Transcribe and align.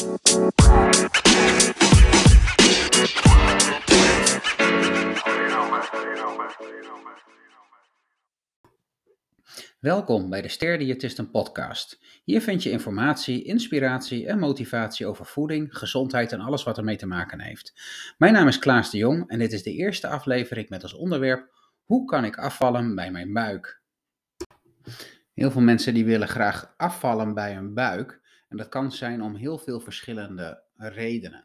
Welkom 0.00 0.20
bij 10.30 10.42
de 10.42 10.48
Sterdiëtisten 10.48 11.30
podcast. 11.30 12.00
Hier 12.24 12.40
vind 12.40 12.62
je 12.62 12.70
informatie, 12.70 13.42
inspiratie 13.44 14.26
en 14.26 14.38
motivatie 14.38 15.06
over 15.06 15.26
voeding, 15.26 15.76
gezondheid 15.76 16.32
en 16.32 16.40
alles 16.40 16.62
wat 16.62 16.78
ermee 16.78 16.96
te 16.96 17.06
maken 17.06 17.40
heeft. 17.40 17.72
Mijn 18.18 18.32
naam 18.32 18.48
is 18.48 18.58
Klaas 18.58 18.90
de 18.90 18.98
Jong 18.98 19.28
en 19.30 19.38
dit 19.38 19.52
is 19.52 19.62
de 19.62 19.72
eerste 19.72 20.08
aflevering 20.08 20.68
met 20.68 20.82
als 20.82 20.94
onderwerp 20.94 21.52
Hoe 21.84 22.04
kan 22.04 22.24
ik 22.24 22.38
afvallen 22.38 22.94
bij 22.94 23.10
mijn 23.10 23.32
buik? 23.32 23.80
Heel 25.34 25.50
veel 25.50 25.62
mensen 25.62 25.94
die 25.94 26.04
willen 26.04 26.28
graag 26.28 26.74
afvallen 26.76 27.34
bij 27.34 27.54
hun 27.54 27.74
buik 27.74 28.20
en 28.50 28.56
dat 28.56 28.68
kan 28.68 28.92
zijn 28.92 29.22
om 29.22 29.34
heel 29.34 29.58
veel 29.58 29.80
verschillende 29.80 30.62
redenen. 30.76 31.44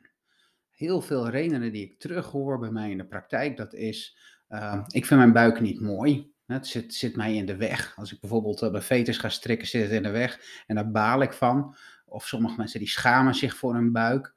Heel 0.69 1.01
veel 1.01 1.29
redenen 1.29 1.71
die 1.71 1.83
ik 1.83 1.99
terughoor 1.99 2.59
bij 2.59 2.71
mij 2.71 2.91
in 2.91 2.97
de 2.97 3.05
praktijk, 3.05 3.57
dat 3.57 3.73
is, 3.73 4.17
uh, 4.49 4.83
ik 4.87 5.05
vind 5.05 5.19
mijn 5.19 5.33
buik 5.33 5.59
niet 5.59 5.81
mooi. 5.81 6.33
Het 6.45 6.67
zit, 6.67 6.93
zit 6.93 7.15
mij 7.15 7.35
in 7.35 7.45
de 7.45 7.55
weg. 7.55 7.93
Als 7.97 8.13
ik 8.13 8.19
bijvoorbeeld 8.19 8.71
bij 8.71 8.81
veters 8.81 9.17
ga 9.17 9.29
strikken, 9.29 9.67
zit 9.67 9.81
het 9.81 9.91
in 9.91 10.03
de 10.03 10.09
weg. 10.09 10.63
En 10.67 10.75
daar 10.75 10.91
baal 10.91 11.21
ik 11.21 11.33
van. 11.33 11.75
Of 12.05 12.27
sommige 12.27 12.57
mensen 12.57 12.79
die 12.79 12.89
schamen 12.89 13.35
zich 13.35 13.55
voor 13.55 13.73
hun 13.73 13.91
buik. 13.91 14.35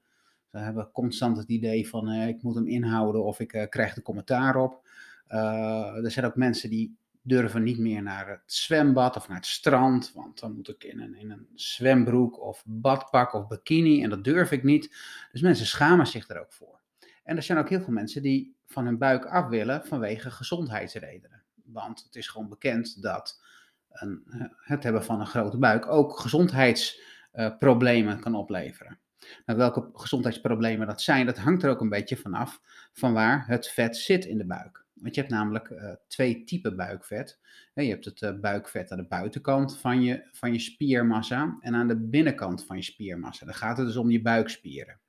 Ze 0.50 0.58
hebben 0.58 0.90
constant 0.92 1.36
het 1.36 1.48
idee 1.48 1.88
van 1.88 2.12
uh, 2.12 2.28
ik 2.28 2.42
moet 2.42 2.54
hem 2.54 2.66
inhouden 2.66 3.24
of 3.24 3.40
ik 3.40 3.52
uh, 3.52 3.68
krijg 3.68 3.96
er 3.96 4.02
commentaar 4.02 4.56
op. 4.56 4.88
er 5.26 6.10
zijn 6.10 6.26
ook 6.26 6.36
mensen 6.36 6.70
die 6.70 6.96
durven 7.28 7.62
niet 7.62 7.78
meer 7.78 8.02
naar 8.02 8.28
het 8.28 8.42
zwembad 8.46 9.16
of 9.16 9.28
naar 9.28 9.36
het 9.36 9.46
strand. 9.46 10.12
Want 10.14 10.40
dan 10.40 10.54
moet 10.54 10.68
ik 10.68 10.84
in 10.84 11.00
een, 11.00 11.14
in 11.14 11.30
een 11.30 11.48
zwembroek 11.54 12.40
of 12.40 12.62
badpak 12.66 13.32
of 13.32 13.46
bikini. 13.46 14.02
En 14.02 14.10
dat 14.10 14.24
durf 14.24 14.52
ik 14.52 14.62
niet. 14.62 14.96
Dus 15.32 15.40
mensen 15.40 15.66
schamen 15.66 16.06
zich 16.06 16.28
er 16.28 16.40
ook 16.40 16.52
voor. 16.52 16.80
En 17.24 17.36
er 17.36 17.42
zijn 17.42 17.58
ook 17.58 17.68
heel 17.68 17.80
veel 17.80 17.92
mensen 17.92 18.22
die 18.22 18.56
van 18.66 18.84
hun 18.84 18.98
buik 18.98 19.26
af 19.26 19.48
willen 19.48 19.86
vanwege 19.86 20.30
gezondheidsredenen. 20.30 21.42
Want 21.64 22.04
het 22.04 22.16
is 22.16 22.28
gewoon 22.28 22.48
bekend 22.48 23.02
dat 23.02 23.42
een, 23.90 24.22
het 24.56 24.82
hebben 24.82 25.04
van 25.04 25.20
een 25.20 25.26
grote 25.26 25.58
buik 25.58 25.86
ook 25.86 26.18
gezondheidsproblemen 26.18 28.20
kan 28.20 28.34
opleveren. 28.34 28.98
Welke 29.44 29.90
gezondheidsproblemen 29.92 30.86
dat 30.86 31.02
zijn, 31.02 31.26
dat 31.26 31.38
hangt 31.38 31.62
er 31.62 31.70
ook 31.70 31.80
een 31.80 31.88
beetje 31.88 32.16
vanaf 32.16 32.60
van 32.92 33.12
waar 33.12 33.46
het 33.46 33.68
vet 33.68 33.96
zit 33.96 34.24
in 34.24 34.38
de 34.38 34.46
buik. 34.46 34.86
Want 34.94 35.14
je 35.14 35.20
hebt 35.20 35.32
namelijk 35.32 35.68
uh, 35.70 35.90
twee 36.06 36.44
typen 36.44 36.76
buikvet. 36.76 37.38
je 37.74 37.82
hebt 37.82 38.04
het 38.04 38.22
uh, 38.22 38.30
buikvet 38.40 38.90
aan 38.90 38.98
de 38.98 39.06
buitenkant 39.06 39.78
van 39.78 40.02
je, 40.02 40.28
van 40.32 40.52
je 40.52 40.58
spiermassa 40.58 41.56
en 41.60 41.74
aan 41.74 41.88
de 41.88 41.96
binnenkant 41.96 42.64
van 42.64 42.76
je 42.76 42.82
spiermassa. 42.82 43.44
Dan 43.44 43.54
gaat 43.54 43.76
het 43.76 43.86
dus 43.86 43.96
om 43.96 44.10
je 44.10 44.22
buikspieren. 44.22 45.00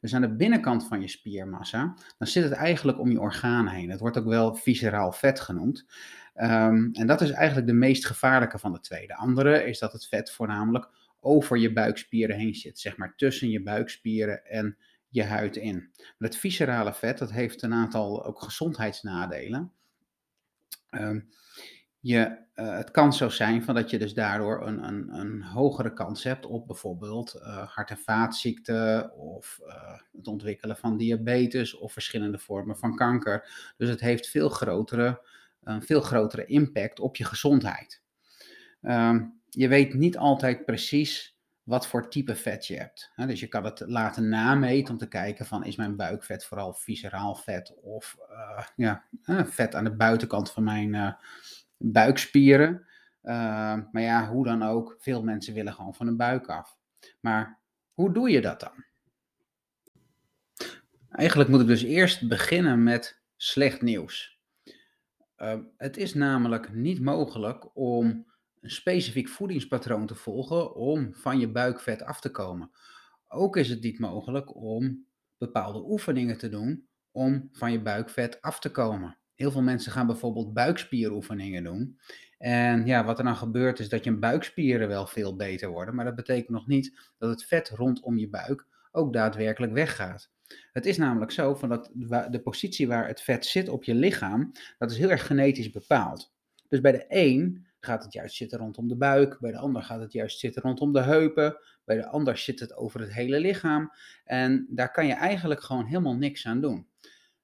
Dus 0.00 0.14
aan 0.14 0.20
de 0.20 0.36
binnenkant 0.36 0.86
van 0.86 1.00
je 1.00 1.08
spiermassa, 1.08 1.94
dan 2.18 2.28
zit 2.28 2.44
het 2.44 2.52
eigenlijk 2.52 2.98
om 2.98 3.10
je 3.10 3.20
organen 3.20 3.72
heen. 3.72 3.90
Het 3.90 4.00
wordt 4.00 4.18
ook 4.18 4.24
wel 4.24 4.54
visceraal 4.54 5.12
vet 5.12 5.40
genoemd. 5.40 5.86
Um, 6.34 6.90
en 6.92 7.06
dat 7.06 7.20
is 7.20 7.30
eigenlijk 7.30 7.66
de 7.66 7.72
meest 7.72 8.06
gevaarlijke 8.06 8.58
van 8.58 8.72
de 8.72 8.80
twee. 8.80 9.06
De 9.06 9.16
andere 9.16 9.64
is 9.64 9.78
dat 9.78 9.92
het 9.92 10.06
vet 10.06 10.32
voornamelijk 10.32 10.88
over 11.20 11.58
je 11.58 11.72
buikspieren 11.72 12.36
heen 12.36 12.54
zit, 12.54 12.78
zeg 12.78 12.96
maar 12.96 13.16
tussen 13.16 13.50
je 13.50 13.62
buikspieren 13.62 14.44
en 14.44 14.76
je 15.08 15.24
huid 15.24 15.56
in. 15.56 15.90
het 16.18 16.36
viscerale 16.36 16.94
vet, 16.94 17.18
dat 17.18 17.32
heeft 17.32 17.62
een 17.62 17.74
aantal 17.74 18.24
ook 18.24 18.42
gezondheidsnadelen. 18.42 19.72
Um, 20.90 21.28
je, 22.00 22.38
uh, 22.54 22.76
het 22.76 22.90
kan 22.90 23.12
zo 23.12 23.28
zijn 23.28 23.62
van 23.62 23.74
dat 23.74 23.90
je 23.90 23.98
dus 23.98 24.14
daardoor 24.14 24.66
een, 24.66 24.84
een, 24.88 25.14
een 25.14 25.42
hogere 25.42 25.92
kans 25.92 26.24
hebt 26.24 26.46
op 26.46 26.66
bijvoorbeeld 26.66 27.34
uh, 27.34 27.68
hart- 27.68 27.90
en 27.90 27.98
vaatziekten 27.98 29.12
of 29.16 29.60
uh, 29.62 29.98
het 30.12 30.26
ontwikkelen 30.26 30.76
van 30.76 30.96
diabetes 30.96 31.74
of 31.74 31.92
verschillende 31.92 32.38
vormen 32.38 32.78
van 32.78 32.96
kanker. 32.96 33.72
Dus 33.76 33.88
het 33.88 34.00
heeft 34.00 34.28
veel 34.28 34.48
grotere, 34.48 35.22
een 35.62 35.82
veel 35.82 36.00
grotere 36.00 36.44
impact 36.44 37.00
op 37.00 37.16
je 37.16 37.24
gezondheid. 37.24 38.02
Um, 38.82 39.39
je 39.50 39.68
weet 39.68 39.94
niet 39.94 40.16
altijd 40.16 40.64
precies 40.64 41.38
wat 41.62 41.86
voor 41.86 42.10
type 42.10 42.36
vet 42.36 42.66
je 42.66 42.76
hebt. 42.76 43.12
dus 43.16 43.40
je 43.40 43.46
kan 43.46 43.64
het 43.64 43.80
laten 43.80 44.28
nameten 44.28 44.92
om 44.92 44.98
te 44.98 45.08
kijken 45.08 45.46
van 45.46 45.64
is 45.64 45.76
mijn 45.76 45.96
buikvet 45.96 46.44
vooral 46.44 46.72
visceraal 46.72 47.34
vet 47.34 47.74
of 47.82 48.16
ja, 48.76 49.04
vet 49.44 49.74
aan 49.74 49.84
de 49.84 49.96
buitenkant 49.96 50.50
van 50.50 50.64
mijn 50.64 51.16
buikspieren. 51.76 52.86
Uh, 53.22 53.32
maar 53.92 54.02
ja, 54.02 54.28
hoe 54.28 54.44
dan 54.44 54.62
ook, 54.62 54.96
veel 54.98 55.22
mensen 55.22 55.54
willen 55.54 55.72
gewoon 55.72 55.94
van 55.94 56.06
hun 56.06 56.16
buik 56.16 56.48
af. 56.48 56.76
Maar 57.20 57.60
hoe 57.92 58.12
doe 58.12 58.30
je 58.30 58.40
dat 58.40 58.60
dan? 58.60 58.84
Eigenlijk 61.10 61.50
moet 61.50 61.60
ik 61.60 61.66
dus 61.66 61.82
eerst 61.82 62.28
beginnen 62.28 62.82
met 62.82 63.22
slecht 63.36 63.82
nieuws. 63.82 64.38
Het 65.76 65.96
is 65.96 66.14
namelijk 66.14 66.74
niet 66.74 67.00
mogelijk 67.00 67.76
om 67.76 68.29
een 68.60 68.70
specifiek 68.70 69.28
voedingspatroon 69.28 70.06
te 70.06 70.14
volgen 70.14 70.74
om 70.74 71.14
van 71.14 71.38
je 71.38 71.48
buikvet 71.48 72.02
af 72.02 72.20
te 72.20 72.30
komen. 72.30 72.70
Ook 73.28 73.56
is 73.56 73.68
het 73.68 73.82
niet 73.82 73.98
mogelijk 73.98 74.56
om 74.56 75.06
bepaalde 75.38 75.82
oefeningen 75.84 76.38
te 76.38 76.48
doen 76.48 76.88
om 77.10 77.48
van 77.52 77.72
je 77.72 77.80
buikvet 77.80 78.40
af 78.40 78.60
te 78.60 78.70
komen. 78.70 79.18
Heel 79.34 79.50
veel 79.50 79.62
mensen 79.62 79.92
gaan 79.92 80.06
bijvoorbeeld 80.06 80.52
buikspieroefeningen 80.52 81.64
doen. 81.64 81.98
En 82.38 82.86
ja, 82.86 83.04
wat 83.04 83.18
er 83.18 83.24
dan 83.24 83.36
gebeurt 83.36 83.78
is 83.78 83.88
dat 83.88 84.04
je 84.04 84.16
buikspieren 84.16 84.88
wel 84.88 85.06
veel 85.06 85.36
beter 85.36 85.68
worden, 85.68 85.94
maar 85.94 86.04
dat 86.04 86.14
betekent 86.14 86.48
nog 86.48 86.66
niet 86.66 87.12
dat 87.18 87.30
het 87.30 87.44
vet 87.44 87.68
rondom 87.68 88.18
je 88.18 88.28
buik 88.28 88.66
ook 88.92 89.12
daadwerkelijk 89.12 89.72
weggaat. 89.72 90.30
Het 90.72 90.86
is 90.86 90.96
namelijk 90.96 91.30
zo 91.30 91.54
van 91.54 91.68
dat 91.68 91.90
de 92.30 92.40
positie 92.42 92.88
waar 92.88 93.06
het 93.06 93.20
vet 93.20 93.46
zit 93.46 93.68
op 93.68 93.84
je 93.84 93.94
lichaam, 93.94 94.52
dat 94.78 94.90
is 94.90 94.96
heel 94.96 95.10
erg 95.10 95.26
genetisch 95.26 95.70
bepaald. 95.70 96.32
Dus 96.68 96.80
bij 96.80 96.92
de 96.92 97.04
een 97.08 97.66
gaat 97.80 98.04
het 98.04 98.12
juist 98.12 98.36
zitten 98.36 98.58
rondom 98.58 98.88
de 98.88 98.96
buik, 98.96 99.40
bij 99.40 99.50
de 99.50 99.58
ander 99.58 99.82
gaat 99.82 100.00
het 100.00 100.12
juist 100.12 100.38
zitten 100.38 100.62
rondom 100.62 100.92
de 100.92 101.02
heupen, 101.02 101.58
bij 101.84 101.96
de 101.96 102.06
ander 102.06 102.36
zit 102.36 102.60
het 102.60 102.76
over 102.76 103.00
het 103.00 103.12
hele 103.12 103.40
lichaam. 103.40 103.92
En 104.24 104.66
daar 104.70 104.90
kan 104.90 105.06
je 105.06 105.12
eigenlijk 105.12 105.62
gewoon 105.62 105.84
helemaal 105.84 106.16
niks 106.16 106.46
aan 106.46 106.60
doen. 106.60 106.86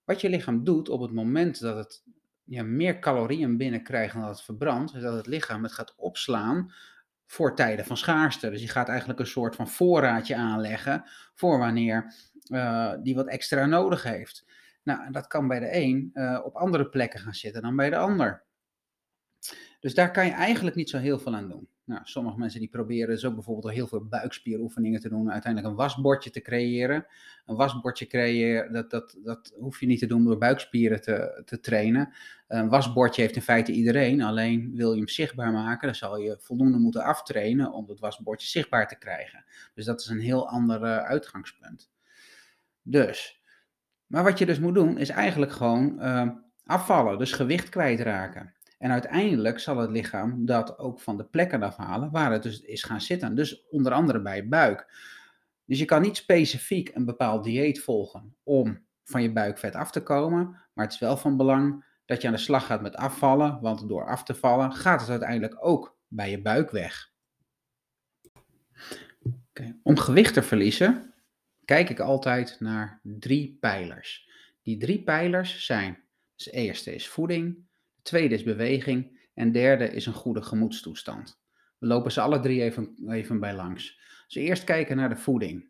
Wat 0.05 0.21
je 0.21 0.29
lichaam 0.29 0.65
doet 0.65 0.89
op 0.89 1.01
het 1.01 1.13
moment 1.13 1.61
dat 1.61 1.77
het 1.77 2.03
ja, 2.45 2.63
meer 2.63 2.99
calorieën 2.99 3.57
binnenkrijgt 3.57 4.13
dan 4.13 4.23
dat 4.23 4.31
het 4.31 4.45
verbrandt, 4.45 4.95
is 4.95 5.03
dat 5.03 5.17
het 5.17 5.27
lichaam 5.27 5.63
het 5.63 5.73
gaat 5.73 5.95
opslaan 5.97 6.73
voor 7.27 7.57
tijden 7.57 7.85
van 7.85 7.97
schaarste. 7.97 8.51
Dus 8.51 8.63
je 8.63 8.69
gaat 8.69 8.89
eigenlijk 8.89 9.19
een 9.19 9.27
soort 9.27 9.57
van 9.57 9.69
voorraadje 9.69 10.37
aanleggen 10.37 11.05
voor 11.35 11.59
wanneer 11.59 12.15
uh, 12.49 12.93
die 13.03 13.15
wat 13.15 13.27
extra 13.27 13.67
nodig 13.67 14.03
heeft. 14.03 14.45
Nou, 14.83 15.11
dat 15.11 15.27
kan 15.27 15.49
bij 15.49 15.59
de 15.59 15.75
een 15.75 16.11
uh, 16.15 16.41
op 16.45 16.55
andere 16.55 16.89
plekken 16.89 17.21
gaan 17.21 17.35
zitten 17.35 17.63
dan 17.63 17.77
bij 17.77 17.91
de 17.91 17.97
ander. 17.97 18.46
Dus 19.81 19.95
daar 19.95 20.11
kan 20.11 20.27
je 20.27 20.33
eigenlijk 20.33 20.77
niet 20.77 20.91
zo 20.91 20.99
heel 20.99 21.19
veel 21.19 21.35
aan 21.35 21.49
doen. 21.49 21.69
Nou, 21.87 22.01
sommige 22.05 22.39
mensen 22.39 22.61
die 22.61 22.69
proberen 22.69 23.27
ook 23.27 23.35
bijvoorbeeld 23.35 23.75
heel 23.75 23.87
veel 23.87 24.05
buikspieroefeningen 24.05 25.01
te 25.01 25.09
doen, 25.09 25.33
uiteindelijk 25.33 25.73
een 25.73 25.79
wasbordje 25.79 26.31
te 26.31 26.41
creëren. 26.41 27.07
Een 27.45 27.57
wasbordje 27.57 28.07
creëren, 28.07 28.73
dat, 28.73 28.91
dat, 28.91 29.17
dat 29.25 29.55
hoef 29.59 29.81
je 29.81 29.87
niet 29.87 29.99
te 29.99 30.07
doen 30.07 30.25
door 30.25 30.39
buikspieren 30.39 31.01
te, 31.01 31.43
te 31.45 31.61
trainen. 31.61 32.15
Een 32.49 32.69
wasbordje 32.69 33.23
heeft 33.23 33.37
in 33.37 33.43
feite 33.43 33.73
iedereen, 33.73 34.23
alleen 34.23 34.73
wil 34.75 34.93
je 34.93 34.99
hem 34.99 35.09
zichtbaar 35.09 35.53
maken, 35.53 35.87
dan 35.87 35.95
zal 35.95 36.19
je 36.19 36.37
voldoende 36.41 36.79
moeten 36.79 37.03
aftrainen 37.03 37.73
om 37.73 37.87
dat 37.87 38.01
wasbordje 38.01 38.49
zichtbaar 38.49 38.89
te 38.89 38.99
krijgen. 38.99 39.45
Dus 39.75 39.85
dat 39.85 40.01
is 40.01 40.07
een 40.07 40.21
heel 40.21 40.49
ander 40.49 40.83
uh, 40.83 40.97
uitgangspunt. 40.97 41.91
Dus, 42.83 43.43
maar 44.07 44.25
wat 44.25 44.39
je 44.39 44.47
dus 44.47 44.59
moet 44.59 44.75
doen, 44.75 44.99
is 44.99 45.09
eigenlijk 45.09 45.53
gewoon 45.53 45.97
uh, 45.99 46.31
afvallen, 46.65 47.19
dus 47.19 47.33
gewicht 47.33 47.69
kwijtraken. 47.69 48.56
En 48.79 48.91
uiteindelijk 48.91 49.59
zal 49.59 49.79
het 49.79 49.91
lichaam 49.91 50.47
dat 50.47 50.79
ook 50.79 51.01
van 51.01 51.17
de 51.17 51.25
plekken 51.25 51.63
afhalen 51.63 52.11
waar 52.11 52.33
het 52.33 52.43
dus 52.43 52.61
is 52.61 52.83
gaan 52.83 53.01
zitten. 53.01 53.35
Dus 53.35 53.67
onder 53.69 53.93
andere 53.93 54.21
bij 54.21 54.49
buik. 54.49 54.87
Dus 55.65 55.79
je 55.79 55.85
kan 55.85 56.03
niet 56.03 56.17
specifiek 56.17 56.95
een 56.95 57.05
bepaald 57.05 57.45
dieet 57.45 57.81
volgen 57.81 58.37
om 58.43 58.85
van 59.05 59.23
je 59.23 59.33
buikvet 59.33 59.75
af 59.75 59.91
te 59.91 60.03
komen. 60.03 60.47
Maar 60.73 60.85
het 60.85 60.95
is 60.95 61.01
wel 61.01 61.17
van 61.17 61.37
belang 61.37 61.85
dat 62.05 62.21
je 62.21 62.27
aan 62.27 62.35
de 62.35 62.41
slag 62.41 62.67
gaat 62.67 62.83
met 62.83 62.97
afvallen. 62.97 63.61
Want 63.61 63.89
door 63.89 64.07
af 64.07 64.25
te 64.25 64.35
vallen 64.35 64.73
gaat 64.73 65.01
het 65.01 65.11
uiteindelijk 65.11 65.57
ook 65.61 65.99
bij 66.09 66.31
je 66.31 66.43
buik 66.43 66.71
weg. 66.71 67.15
Om 69.83 69.99
gewicht 69.99 70.35
te 70.35 70.43
verliezen 70.43 71.15
kijk 71.65 71.91
ik 71.91 72.01
altijd 72.01 72.57
naar 72.61 73.01
drie 73.03 73.57
pijlers. 73.61 74.31
Die 74.63 74.79
drie 74.79 75.03
pijlers 75.03 75.65
zijn, 75.65 76.03
dus 76.37 76.45
de 76.45 76.51
eerste 76.51 76.95
is 76.95 77.09
voeding, 77.09 77.66
Tweede 78.07 78.35
is 78.35 78.43
beweging. 78.43 79.29
En 79.35 79.53
derde 79.53 79.89
is 79.89 80.07
een 80.07 80.13
goede 80.13 80.43
gemoedstoestand. 80.43 81.41
We 81.79 81.87
lopen 81.87 82.13
ze 82.13 82.21
alle 82.21 82.41
drie 82.41 82.63
even, 82.63 82.95
even 83.09 83.41
bij 83.41 83.55
langs. 83.55 84.01
Dus 84.27 84.35
eerst 84.35 84.65
kijken 84.65 84.97
naar 84.97 85.09
de 85.09 85.17
voeding. 85.17 85.69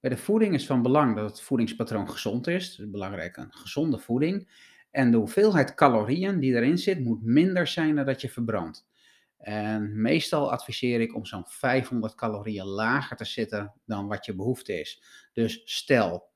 Bij 0.00 0.10
de 0.10 0.16
voeding 0.16 0.54
is 0.54 0.66
van 0.66 0.82
belang 0.82 1.16
dat 1.16 1.30
het 1.30 1.40
voedingspatroon 1.40 2.10
gezond 2.10 2.46
is. 2.46 2.76
Dat 2.76 2.86
is 2.86 2.90
belangrijk, 2.90 3.36
een 3.36 3.52
gezonde 3.52 3.98
voeding. 3.98 4.48
En 4.90 5.10
de 5.10 5.16
hoeveelheid 5.16 5.74
calorieën 5.74 6.38
die 6.38 6.54
erin 6.54 6.78
zit, 6.78 7.00
moet 7.00 7.22
minder 7.22 7.66
zijn 7.66 7.96
dan 7.96 8.06
dat 8.06 8.20
je 8.20 8.28
verbrandt. 8.28 8.86
En 9.38 10.00
meestal 10.00 10.52
adviseer 10.52 11.00
ik 11.00 11.14
om 11.14 11.26
zo'n 11.26 11.44
500 11.46 12.14
calorieën 12.14 12.64
lager 12.64 13.16
te 13.16 13.24
zitten 13.24 13.72
dan 13.84 14.06
wat 14.06 14.24
je 14.26 14.34
behoefte 14.34 14.80
is. 14.80 15.02
Dus 15.32 15.62
stel, 15.64 16.30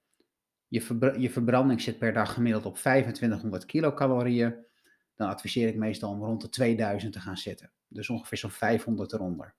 je, 0.68 1.14
je 1.18 1.30
verbranding 1.30 1.80
zit 1.80 1.98
per 1.98 2.12
dag 2.12 2.32
gemiddeld 2.32 2.66
op 2.66 2.76
2500 2.76 3.64
kilocalorieën. 3.64 4.70
Dan 5.22 5.30
adviseer 5.30 5.68
ik 5.68 5.76
meestal 5.76 6.10
om 6.10 6.24
rond 6.24 6.40
de 6.40 6.48
2000 6.48 7.12
te 7.12 7.20
gaan 7.20 7.36
zitten. 7.36 7.70
Dus 7.88 8.08
ongeveer 8.08 8.38
zo'n 8.38 8.50
500 8.50 9.12
eronder. 9.12 9.54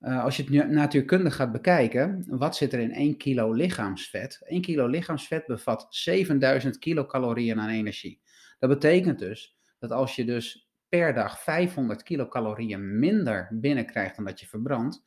Uh, 0.00 0.24
als 0.24 0.36
je 0.36 0.44
het 0.56 0.70
natuurkundig 0.70 1.36
gaat 1.36 1.52
bekijken, 1.52 2.24
wat 2.26 2.56
zit 2.56 2.72
er 2.72 2.78
in 2.78 2.92
1 2.92 3.16
kilo 3.16 3.52
lichaamsvet? 3.52 4.40
1 4.44 4.60
kilo 4.60 4.86
lichaamsvet 4.86 5.46
bevat 5.46 5.86
7000 5.90 6.78
kilocalorieën 6.78 7.60
aan 7.60 7.68
energie. 7.68 8.20
Dat 8.58 8.70
betekent 8.70 9.18
dus 9.18 9.58
dat 9.78 9.90
als 9.90 10.16
je 10.16 10.24
dus 10.24 10.70
per 10.88 11.14
dag 11.14 11.42
500 11.42 12.02
kilocalorieën 12.02 12.98
minder 12.98 13.48
binnenkrijgt 13.52 14.16
dan 14.16 14.24
dat 14.24 14.40
je 14.40 14.46
verbrandt, 14.46 15.04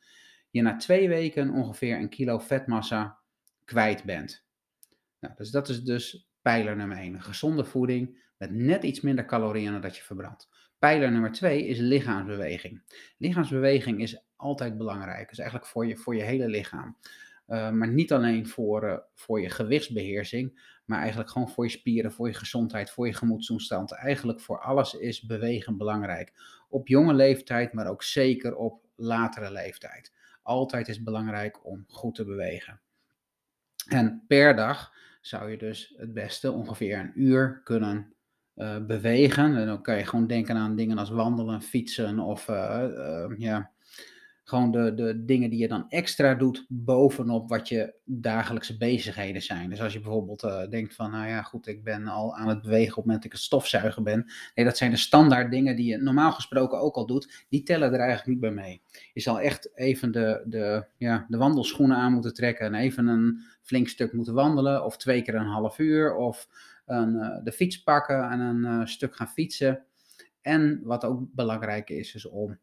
je 0.50 0.62
na 0.62 0.76
twee 0.76 1.08
weken 1.08 1.50
ongeveer 1.50 1.98
een 1.98 2.08
kilo 2.08 2.38
vetmassa 2.38 3.18
kwijt 3.64 4.04
bent. 4.04 4.44
Nou, 5.20 5.34
dus 5.34 5.50
dat 5.50 5.68
is 5.68 5.82
dus 5.82 6.30
pijler 6.40 6.76
nummer 6.76 6.96
1. 6.96 7.22
Gezonde 7.22 7.64
voeding 7.64 8.31
met 8.42 8.54
net 8.54 8.82
iets 8.82 9.00
minder 9.00 9.24
calorieën 9.24 9.72
dan 9.72 9.80
dat 9.80 9.96
je 9.96 10.02
verbrandt. 10.02 10.48
Pijler 10.78 11.12
nummer 11.12 11.32
2 11.32 11.66
is 11.66 11.78
lichaamsbeweging. 11.78 12.82
Lichaamsbeweging 13.18 14.00
is 14.00 14.24
altijd 14.36 14.76
belangrijk. 14.76 15.30
is 15.30 15.38
eigenlijk 15.38 15.70
voor 15.70 15.86
je, 15.86 15.96
voor 15.96 16.16
je 16.16 16.22
hele 16.22 16.48
lichaam. 16.48 16.96
Uh, 17.48 17.70
maar 17.70 17.88
niet 17.88 18.12
alleen 18.12 18.48
voor, 18.48 18.84
uh, 18.84 18.96
voor 19.14 19.40
je 19.40 19.50
gewichtsbeheersing, 19.50 20.78
maar 20.84 20.98
eigenlijk 20.98 21.30
gewoon 21.30 21.50
voor 21.50 21.64
je 21.64 21.70
spieren, 21.70 22.12
voor 22.12 22.28
je 22.28 22.34
gezondheid, 22.34 22.90
voor 22.90 23.06
je 23.06 23.12
gemoedstoestand. 23.12 23.92
Eigenlijk 23.92 24.40
voor 24.40 24.60
alles 24.60 24.94
is 24.94 25.22
bewegen 25.26 25.76
belangrijk. 25.76 26.32
Op 26.68 26.88
jonge 26.88 27.14
leeftijd, 27.14 27.72
maar 27.72 27.86
ook 27.86 28.02
zeker 28.02 28.56
op 28.56 28.84
latere 28.96 29.52
leeftijd. 29.52 30.12
Altijd 30.42 30.88
is 30.88 31.02
belangrijk 31.02 31.66
om 31.66 31.84
goed 31.88 32.14
te 32.14 32.24
bewegen. 32.24 32.80
En 33.88 34.24
per 34.26 34.56
dag 34.56 34.92
zou 35.20 35.50
je 35.50 35.56
dus 35.56 35.94
het 35.96 36.12
beste 36.12 36.52
ongeveer 36.52 36.98
een 36.98 37.12
uur 37.14 37.60
kunnen 37.64 38.11
uh, 38.56 38.76
bewegen. 38.86 39.56
En 39.56 39.66
dan 39.66 39.82
kan 39.82 39.96
je 39.96 40.06
gewoon 40.06 40.26
denken 40.26 40.56
aan 40.56 40.76
dingen 40.76 40.98
als 40.98 41.10
wandelen, 41.10 41.62
fietsen 41.62 42.18
of 42.18 42.46
ja, 43.36 43.70
gewoon 44.44 44.70
de, 44.70 44.94
de 44.94 45.24
dingen 45.24 45.50
die 45.50 45.58
je 45.58 45.68
dan 45.68 45.88
extra 45.88 46.34
doet 46.34 46.66
bovenop 46.68 47.48
wat 47.48 47.68
je 47.68 47.94
dagelijkse 48.04 48.76
bezigheden 48.76 49.42
zijn. 49.42 49.70
Dus 49.70 49.80
als 49.80 49.92
je 49.92 50.00
bijvoorbeeld 50.00 50.70
denkt 50.70 50.94
van, 50.94 51.10
nou 51.10 51.28
ja, 51.28 51.42
goed, 51.42 51.66
ik 51.66 51.84
ben 51.84 52.06
al 52.06 52.36
aan 52.36 52.48
het 52.48 52.62
bewegen 52.62 52.90
op 52.90 52.96
het 52.96 53.04
moment 53.04 53.22
dat 53.22 53.32
ik 53.32 53.32
het 53.32 53.46
stofzuigen 53.46 54.02
ben. 54.02 54.26
Nee, 54.54 54.64
dat 54.64 54.76
zijn 54.76 54.90
de 54.90 54.96
standaard 54.96 55.50
dingen 55.50 55.76
die 55.76 55.86
je 55.86 55.96
normaal 55.96 56.32
gesproken 56.32 56.80
ook 56.80 56.94
al 56.94 57.06
doet. 57.06 57.46
Die 57.48 57.62
tellen 57.62 57.92
er 57.92 58.00
eigenlijk 58.00 58.28
niet 58.28 58.40
bij 58.40 58.50
mee. 58.50 58.82
Je 59.12 59.20
zal 59.20 59.40
echt 59.40 59.76
even 59.76 60.12
de, 60.12 60.42
de, 60.46 60.86
ja, 60.96 61.26
de 61.28 61.36
wandelschoenen 61.36 61.96
aan 61.96 62.12
moeten 62.12 62.34
trekken 62.34 62.66
en 62.66 62.74
even 62.74 63.06
een 63.06 63.38
flink 63.62 63.88
stuk 63.88 64.12
moeten 64.12 64.34
wandelen. 64.34 64.84
Of 64.84 64.96
twee 64.96 65.22
keer 65.22 65.34
een 65.34 65.46
half 65.46 65.78
uur. 65.78 66.14
Of 66.14 66.48
uh, 66.92 67.44
de 67.44 67.52
fiets 67.52 67.82
pakken 67.82 68.30
en 68.30 68.40
een 68.40 68.80
uh, 68.80 68.86
stuk 68.86 69.16
gaan 69.16 69.28
fietsen. 69.28 69.84
En 70.40 70.80
wat 70.82 71.04
ook 71.04 71.34
belangrijk 71.34 71.90
is, 71.90 72.14
is 72.14 72.26
om 72.26 72.58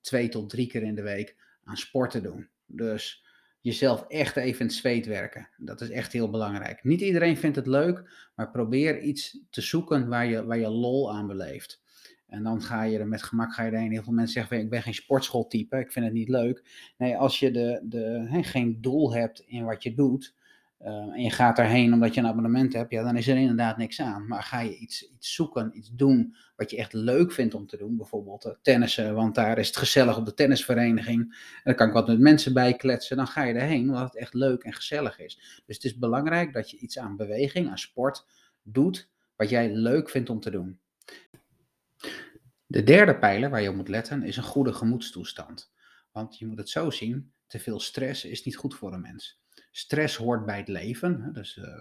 twee 0.00 0.28
tot 0.28 0.50
drie 0.50 0.66
keer 0.66 0.82
in 0.82 0.94
de 0.94 1.02
week 1.02 1.36
aan 1.64 1.76
sporten 1.76 2.22
doen. 2.22 2.48
Dus 2.66 3.24
jezelf 3.60 4.04
echt 4.08 4.36
even 4.36 4.60
in 4.60 4.66
het 4.66 4.74
zweet 4.74 5.06
werken. 5.06 5.48
Dat 5.56 5.80
is 5.80 5.90
echt 5.90 6.12
heel 6.12 6.30
belangrijk. 6.30 6.84
Niet 6.84 7.00
iedereen 7.00 7.36
vindt 7.36 7.56
het 7.56 7.66
leuk, 7.66 8.30
maar 8.34 8.50
probeer 8.50 9.00
iets 9.00 9.38
te 9.50 9.60
zoeken 9.60 10.08
waar 10.08 10.26
je, 10.26 10.44
waar 10.44 10.58
je 10.58 10.68
lol 10.68 11.12
aan 11.12 11.26
beleeft. 11.26 11.82
En 12.26 12.42
dan 12.42 12.62
ga 12.62 12.82
je 12.82 12.98
er 12.98 13.08
met 13.08 13.22
gemak 13.22 13.54
ga 13.54 13.62
je 13.62 13.70
erheen. 13.70 13.90
Heel 13.90 14.02
veel 14.02 14.12
mensen 14.12 14.40
zeggen, 14.40 14.58
ik 14.58 14.70
ben 14.70 14.82
geen 14.82 14.94
sportschooltype, 14.94 15.78
ik 15.78 15.92
vind 15.92 16.04
het 16.04 16.14
niet 16.14 16.28
leuk. 16.28 16.62
Nee, 16.96 17.16
als 17.16 17.38
je 17.38 17.50
de, 17.50 17.80
de, 17.84 18.28
geen 18.42 18.80
doel 18.80 19.14
hebt 19.14 19.40
in 19.46 19.64
wat 19.64 19.82
je 19.82 19.94
doet, 19.94 20.34
en 20.82 21.22
je 21.22 21.30
gaat 21.30 21.56
daarheen 21.56 21.92
omdat 21.92 22.14
je 22.14 22.20
een 22.20 22.26
abonnement 22.26 22.72
hebt, 22.72 22.90
ja, 22.90 23.02
dan 23.02 23.16
is 23.16 23.28
er 23.28 23.36
inderdaad 23.36 23.76
niks 23.76 24.00
aan. 24.00 24.26
Maar 24.26 24.42
ga 24.42 24.60
je 24.60 24.76
iets, 24.76 25.10
iets 25.10 25.34
zoeken, 25.34 25.76
iets 25.76 25.90
doen 25.92 26.36
wat 26.56 26.70
je 26.70 26.76
echt 26.76 26.92
leuk 26.92 27.32
vindt 27.32 27.54
om 27.54 27.66
te 27.66 27.76
doen, 27.76 27.96
bijvoorbeeld 27.96 28.46
uh, 28.46 28.52
tennissen, 28.62 29.14
want 29.14 29.34
daar 29.34 29.58
is 29.58 29.66
het 29.66 29.76
gezellig 29.76 30.16
op 30.16 30.24
de 30.24 30.34
tennisvereniging, 30.34 31.20
en 31.20 31.60
dan 31.64 31.74
kan 31.74 31.86
ik 31.86 31.92
wat 31.92 32.06
met 32.06 32.18
mensen 32.18 32.54
bij 32.54 32.74
kletsen, 32.74 33.16
dan 33.16 33.26
ga 33.26 33.42
je 33.42 33.54
erheen 33.54 33.88
omdat 33.88 34.02
het 34.02 34.16
echt 34.16 34.34
leuk 34.34 34.62
en 34.62 34.72
gezellig 34.72 35.18
is. 35.18 35.62
Dus 35.66 35.76
het 35.76 35.84
is 35.84 35.98
belangrijk 35.98 36.52
dat 36.52 36.70
je 36.70 36.76
iets 36.76 36.98
aan 36.98 37.16
beweging, 37.16 37.68
aan 37.68 37.78
sport 37.78 38.26
doet, 38.62 39.08
wat 39.36 39.48
jij 39.48 39.72
leuk 39.72 40.10
vindt 40.10 40.30
om 40.30 40.40
te 40.40 40.50
doen. 40.50 40.78
De 42.66 42.82
derde 42.82 43.18
pijler 43.18 43.50
waar 43.50 43.62
je 43.62 43.68
op 43.68 43.74
moet 43.74 43.88
letten 43.88 44.22
is 44.22 44.36
een 44.36 44.42
goede 44.42 44.72
gemoedstoestand. 44.72 45.72
Want 46.12 46.38
je 46.38 46.46
moet 46.46 46.58
het 46.58 46.68
zo 46.68 46.90
zien, 46.90 47.32
te 47.46 47.58
veel 47.58 47.80
stress 47.80 48.24
is 48.24 48.44
niet 48.44 48.56
goed 48.56 48.74
voor 48.74 48.92
een 48.92 49.00
mens. 49.00 49.41
Stress 49.74 50.16
hoort 50.16 50.46
bij 50.46 50.56
het 50.56 50.68
leven. 50.68 51.30
Dus 51.32 51.56
uh, 51.56 51.80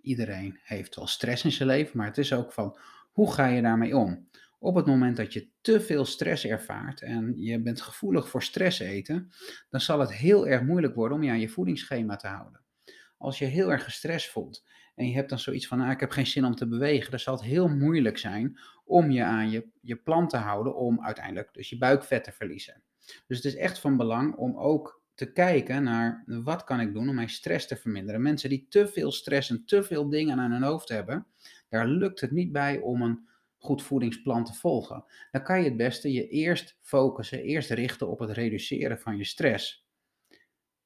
iedereen 0.00 0.58
heeft 0.62 0.96
wel 0.96 1.06
stress 1.06 1.44
in 1.44 1.52
zijn 1.52 1.68
leven, 1.68 1.96
maar 1.96 2.06
het 2.06 2.18
is 2.18 2.32
ook 2.32 2.52
van 2.52 2.78
hoe 3.12 3.32
ga 3.32 3.46
je 3.46 3.62
daarmee 3.62 3.96
om? 3.96 4.28
Op 4.58 4.74
het 4.74 4.86
moment 4.86 5.16
dat 5.16 5.32
je 5.32 5.48
te 5.60 5.80
veel 5.80 6.04
stress 6.04 6.44
ervaart 6.44 7.02
en 7.02 7.32
je 7.36 7.62
bent 7.62 7.80
gevoelig 7.80 8.28
voor 8.28 8.42
stress 8.42 8.78
eten, 8.78 9.32
dan 9.70 9.80
zal 9.80 10.00
het 10.00 10.12
heel 10.12 10.46
erg 10.46 10.62
moeilijk 10.62 10.94
worden 10.94 11.16
om 11.16 11.22
je 11.22 11.30
aan 11.30 11.40
je 11.40 11.48
voedingsschema 11.48 12.16
te 12.16 12.26
houden. 12.26 12.60
Als 13.16 13.38
je 13.38 13.44
heel 13.44 13.72
erg 13.72 13.84
gestrest 13.84 14.30
voelt 14.30 14.64
en 14.94 15.08
je 15.08 15.14
hebt 15.14 15.28
dan 15.28 15.38
zoiets 15.38 15.66
van, 15.66 15.80
ah, 15.80 15.90
ik 15.90 16.00
heb 16.00 16.10
geen 16.10 16.26
zin 16.26 16.44
om 16.44 16.54
te 16.54 16.68
bewegen, 16.68 17.10
dan 17.10 17.20
zal 17.20 17.34
het 17.34 17.44
heel 17.44 17.68
moeilijk 17.68 18.18
zijn 18.18 18.58
om 18.84 19.10
je 19.10 19.24
aan 19.24 19.50
je, 19.50 19.68
je 19.80 19.96
plan 19.96 20.28
te 20.28 20.36
houden 20.36 20.76
om 20.76 21.04
uiteindelijk 21.04 21.54
dus 21.54 21.70
je 21.70 21.78
buikvet 21.78 22.24
te 22.24 22.32
verliezen. 22.32 22.82
Dus 23.26 23.36
het 23.36 23.44
is 23.44 23.56
echt 23.56 23.78
van 23.78 23.96
belang 23.96 24.34
om 24.34 24.58
ook 24.58 25.02
te 25.16 25.32
kijken 25.32 25.82
naar 25.82 26.24
wat 26.26 26.64
kan 26.64 26.80
ik 26.80 26.92
doen 26.92 27.08
om 27.08 27.14
mijn 27.14 27.28
stress 27.28 27.66
te 27.66 27.76
verminderen. 27.76 28.22
Mensen 28.22 28.48
die 28.48 28.66
te 28.68 28.88
veel 28.88 29.12
stress 29.12 29.50
en 29.50 29.64
te 29.64 29.82
veel 29.82 30.08
dingen 30.08 30.38
aan 30.38 30.50
hun 30.50 30.62
hoofd 30.62 30.88
hebben, 30.88 31.26
daar 31.68 31.86
lukt 31.86 32.20
het 32.20 32.30
niet 32.30 32.52
bij 32.52 32.78
om 32.78 33.02
een 33.02 33.28
goed 33.56 33.82
voedingsplan 33.82 34.44
te 34.44 34.54
volgen. 34.54 35.04
Dan 35.30 35.42
kan 35.42 35.58
je 35.58 35.64
het 35.64 35.76
beste 35.76 36.12
je 36.12 36.28
eerst 36.28 36.78
focussen, 36.80 37.42
eerst 37.42 37.70
richten 37.70 38.08
op 38.08 38.18
het 38.18 38.30
reduceren 38.30 38.98
van 38.98 39.16
je 39.16 39.24
stress. 39.24 39.86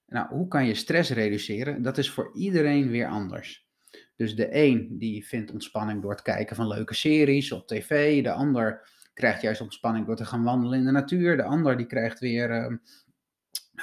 Nou, 0.06 0.28
hoe 0.28 0.48
kan 0.48 0.66
je 0.66 0.74
stress 0.74 1.10
reduceren? 1.10 1.82
Dat 1.82 1.98
is 1.98 2.10
voor 2.10 2.30
iedereen 2.34 2.90
weer 2.90 3.08
anders. 3.08 3.68
Dus 4.16 4.36
de 4.36 4.48
een 4.50 4.98
die 4.98 5.26
vindt 5.26 5.52
ontspanning 5.52 6.02
door 6.02 6.10
het 6.10 6.22
kijken 6.22 6.56
van 6.56 6.66
leuke 6.66 6.94
series 6.94 7.52
op 7.52 7.66
tv, 7.66 8.22
de 8.22 8.32
ander 8.32 8.88
krijgt 9.14 9.42
juist 9.42 9.60
ontspanning 9.60 10.06
door 10.06 10.16
te 10.16 10.24
gaan 10.24 10.42
wandelen 10.42 10.78
in 10.78 10.84
de 10.84 10.90
natuur, 10.90 11.36
de 11.36 11.42
ander 11.42 11.76
die 11.76 11.86
krijgt 11.86 12.20
weer 12.20 12.50
uh, 12.50 12.76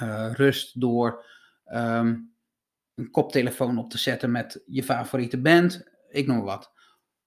uh, 0.02 0.32
rust 0.34 0.82
door 0.82 1.26
um, 1.74 2.34
een 2.96 3.12
koptelefoon 3.12 3.78
op 3.78 3.90
te 3.90 3.98
zetten 3.98 4.32
met 4.32 4.64
je 4.66 4.84
favoriete 4.84 5.42
band, 5.42 5.88
ik 6.10 6.28
noem 6.28 6.42
wat. 6.42 6.72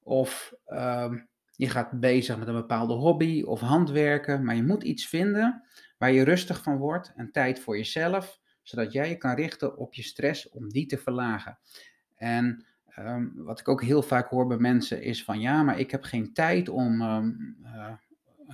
Of 0.03 0.55
um, 0.67 1.29
je 1.57 1.69
gaat 1.69 2.01
bezig 2.01 2.39
met 2.39 2.49
een 2.49 2.55
bepaalde 2.55 2.95
hobby 2.95 3.43
of 3.43 3.61
handwerken, 3.61 4.45
maar 4.45 4.55
je 4.55 4.63
moet 4.63 4.83
iets 4.83 5.07
vinden 5.07 5.63
waar 5.99 6.13
je 6.13 6.25
rustig 6.25 6.63
van 6.63 6.77
wordt 6.77 7.13
en 7.17 7.33
tijd 7.33 7.61
voor 7.61 7.77
jezelf, 7.77 8.41
zodat 8.63 8.93
jij 8.93 9.09
je 9.09 9.17
kan 9.17 9.35
richten 9.35 9.77
op 9.77 9.95
je 9.95 10.03
stress 10.03 10.49
om 10.49 10.69
die 10.69 10.87
te 10.87 10.99
verlagen. 10.99 11.59
En 12.17 12.65
um, 12.99 13.33
wat 13.37 13.61
ik 13.61 13.69
ook 13.69 13.83
heel 13.83 14.03
vaak 14.03 14.29
hoor 14.29 14.47
bij 14.47 14.59
mensen 14.59 15.03
is 15.03 15.25
van 15.25 15.41
ja, 15.41 15.63
maar 15.63 15.79
ik 15.79 15.91
heb 15.91 16.03
geen 16.03 16.33
tijd 16.33 16.69
om 16.69 17.01
uh, 17.01 17.93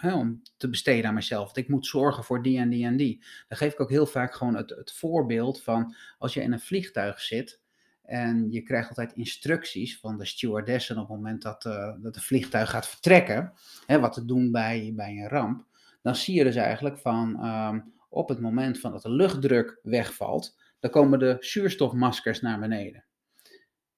om 0.02 0.42
te 0.56 0.68
besteden 0.68 1.08
aan 1.08 1.14
mezelf. 1.14 1.56
Ik 1.56 1.68
moet 1.68 1.86
zorgen 1.86 2.24
voor 2.24 2.42
die 2.42 2.58
en 2.58 2.68
die 2.68 2.84
en 2.84 2.96
die. 2.96 3.24
Dan 3.48 3.58
geef 3.58 3.72
ik 3.72 3.80
ook 3.80 3.90
heel 3.90 4.06
vaak 4.06 4.34
gewoon 4.34 4.56
het, 4.56 4.70
het 4.70 4.92
voorbeeld 4.92 5.62
van 5.62 5.94
als 6.18 6.34
je 6.34 6.42
in 6.42 6.52
een 6.52 6.60
vliegtuig 6.60 7.20
zit. 7.20 7.60
En 8.02 8.50
je 8.50 8.62
krijgt 8.62 8.88
altijd 8.88 9.12
instructies 9.12 9.98
van 9.98 10.18
de 10.18 10.24
stewardessen 10.24 10.98
op 10.98 11.08
het 11.08 11.16
moment 11.16 11.42
dat, 11.42 11.64
uh, 11.64 11.92
dat 11.98 12.14
de 12.14 12.20
vliegtuig 12.20 12.70
gaat 12.70 12.88
vertrekken. 12.88 13.52
Hè, 13.86 14.00
wat 14.00 14.12
te 14.12 14.24
doen 14.24 14.50
bij, 14.50 14.92
bij 14.96 15.10
een 15.10 15.28
ramp. 15.28 15.64
Dan 16.02 16.16
zie 16.16 16.34
je 16.34 16.44
dus 16.44 16.56
eigenlijk 16.56 16.98
van 16.98 17.46
um, 17.46 17.92
op 18.08 18.28
het 18.28 18.40
moment 18.40 18.80
van 18.80 18.92
dat 18.92 19.02
de 19.02 19.10
luchtdruk 19.10 19.78
wegvalt. 19.82 20.58
Dan 20.80 20.90
komen 20.90 21.18
de 21.18 21.36
zuurstofmaskers 21.40 22.40
naar 22.40 22.58
beneden. 22.58 23.04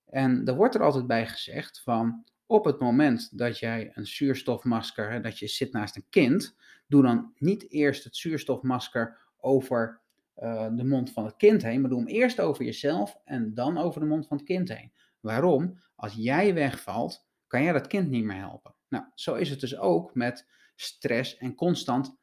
En 0.07 0.45
er 0.45 0.55
wordt 0.55 0.75
er 0.75 0.83
altijd 0.83 1.07
bij 1.07 1.27
gezegd 1.27 1.81
van 1.83 2.25
op 2.49 2.65
het 2.65 2.81
moment 2.81 3.39
dat 3.39 3.59
jij 3.59 3.91
een 3.95 4.07
zuurstofmasker, 4.07 5.23
dat 5.23 5.39
je 5.39 5.47
zit 5.47 5.73
naast 5.73 5.97
een 5.97 6.07
kind, 6.11 6.57
doe 6.87 7.03
dan 7.03 7.33
niet 7.39 7.71
eerst 7.71 8.05
het 8.05 8.17
zuurstofmasker 8.17 9.19
over 9.41 10.01
uh, 10.39 10.69
de 10.73 10.85
mond 10.85 11.13
van 11.13 11.25
het 11.25 11.37
kind 11.37 11.63
heen, 11.63 11.81
maar 11.81 11.91
doe 11.91 11.99
hem 11.99 12.09
eerst 12.09 12.41
over 12.41 12.65
jezelf 12.65 13.19
en 13.25 13.55
dan 13.55 13.79
over 13.79 14.01
de 14.01 14.07
mond 14.07 14.27
van 14.27 14.37
het 14.37 14.47
kind 14.47 14.69
heen. 14.69 14.93
Waarom? 15.21 15.81
Als 15.97 16.15
jij 16.15 16.55
wegvalt, 16.55 17.27
kan 17.47 17.63
jij 17.63 17.73
dat 17.73 17.87
kind 17.87 18.11
niet 18.11 18.25
meer 18.25 18.37
helpen. 18.37 18.75
Nou, 18.89 19.05
zo 19.15 19.35
is 19.35 19.51
het 19.51 19.61
dus 19.61 19.79
ook 19.79 20.15
met 20.15 20.47
stress 20.77 21.37
en 21.37 21.55
constant 21.55 22.17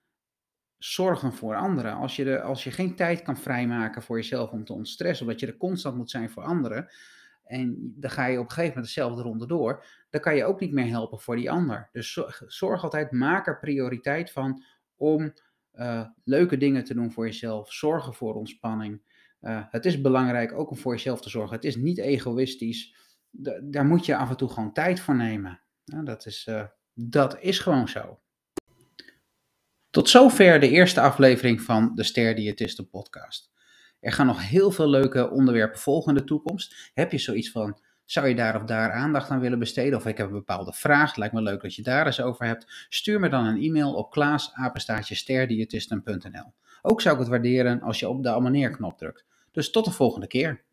zorgen 0.78 1.34
voor 1.34 1.56
anderen. 1.56 1.94
Als 1.94 2.16
je, 2.16 2.24
de, 2.24 2.42
als 2.42 2.64
je 2.64 2.72
geen 2.72 2.96
tijd 2.96 3.22
kan 3.22 3.38
vrijmaken 3.38 4.02
voor 4.02 4.18
jezelf 4.18 4.52
om 4.52 4.66
te 4.66 4.74
ontstressen, 4.74 5.26
omdat 5.26 5.42
je 5.42 5.48
er 5.48 5.58
constant 5.58 5.96
moet 5.96 6.10
zijn 6.10 6.30
voor 6.30 6.44
anderen, 6.44 6.90
en 7.46 7.94
dan 7.96 8.12
ga 8.12 8.26
je 8.26 8.38
op 8.38 8.44
een 8.44 8.50
gegeven 8.50 8.76
moment 8.76 8.86
dezelfde 8.86 9.22
ronde 9.22 9.48
door, 9.48 9.86
dan 10.10 10.22
kan 10.22 10.36
je 10.36 10.46
ook 10.46 10.60
niet 10.60 10.72
meer 10.72 10.88
helpen 10.88 11.20
voor 11.20 11.36
die 11.36 11.52
ander. 11.52 11.90
Dus 11.92 12.20
zorg 12.48 12.84
altijd, 12.84 13.12
maak 13.12 13.48
er 13.48 13.60
prioriteit 13.60 14.32
van 14.32 14.64
om 14.96 15.34
uh, 15.74 16.08
leuke 16.24 16.58
dingen 16.58 16.84
te 16.84 16.94
doen 16.94 17.12
voor 17.12 17.26
jezelf, 17.26 17.74
zorgen 17.74 18.14
voor 18.14 18.36
ontspanning. 18.36 19.02
Uh, 19.42 19.64
het 19.70 19.86
is 19.86 20.02
belangrijk 20.02 20.54
ook 20.54 20.70
om 20.70 20.78
voor 20.78 20.94
jezelf 20.94 21.22
te 21.22 21.30
zorgen. 21.30 21.56
Het 21.56 21.66
is 21.66 21.76
niet 21.76 21.98
egoïstisch. 21.98 22.96
daar 23.64 23.86
moet 23.86 24.06
je 24.06 24.16
af 24.16 24.30
en 24.30 24.38
toe 24.38 24.50
gewoon 24.50 24.74
tijd 24.74 25.00
voor 25.00 25.16
nemen. 25.16 25.62
dat, 25.84 26.26
is, 26.26 26.46
uh, 26.50 26.66
dat 26.94 27.38
is 27.40 27.60
gewoon 27.60 27.88
zo. 27.88 28.20
Tot 29.90 30.10
zover 30.10 30.60
de 30.60 30.70
eerste 30.70 31.02
aflevering 31.02 31.62
van 31.62 31.92
de 31.96 32.04
Ster 32.04 32.36
Diëtisten 32.36 32.90
podcast. 32.90 33.52
Er 34.06 34.12
gaan 34.12 34.26
nog 34.26 34.50
heel 34.50 34.72
veel 34.72 34.90
leuke 34.90 35.30
onderwerpen 35.30 35.80
volgen 35.80 36.16
in 36.16 36.18
de 36.18 36.24
toekomst. 36.24 36.92
Heb 36.94 37.12
je 37.12 37.18
zoiets 37.18 37.52
van, 37.52 37.80
zou 38.06 38.28
je 38.28 38.36
daar 38.36 38.56
of 38.56 38.64
daar 38.64 38.92
aandacht 38.92 39.30
aan 39.30 39.40
willen 39.40 39.60
besteden? 39.60 39.98
Of 39.98 40.06
ik 40.06 40.18
heb 40.18 40.28
een 40.28 40.34
bepaalde 40.34 40.74
vraag, 40.74 41.08
het 41.08 41.18
lijkt 41.18 41.34
me 41.34 41.42
leuk 41.42 41.62
dat 41.62 41.76
je 41.76 41.82
daar 41.82 42.06
eens 42.06 42.22
over 42.22 42.46
hebt. 42.46 42.86
Stuur 42.90 43.20
me 43.20 43.30
dan 43.30 43.46
een 43.46 43.62
e-mail 43.62 43.94
op 43.94 44.12
klaasapenstaartjesterdiëtisten.nl 44.12 46.54
Ook 46.82 47.02
zou 47.02 47.16
ik 47.16 47.22
het 47.22 47.30
waarderen 47.30 47.82
als 47.82 48.00
je 48.00 48.10
op 48.10 48.24
de 48.24 48.30
abonneerknop 48.30 48.98
drukt. 48.98 49.26
Dus 49.52 49.72
tot 49.72 49.86
de 49.86 49.92
volgende 49.92 50.28
keer. 50.28 50.64